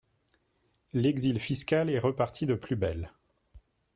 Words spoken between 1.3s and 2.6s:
fiscal est reparti de